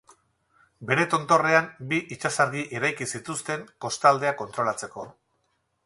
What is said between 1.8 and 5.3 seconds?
bi itsasargi eraiki zituzten kostaldea kontrolatzeko.